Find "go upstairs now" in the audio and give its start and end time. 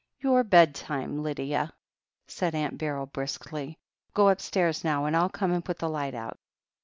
4.15-5.05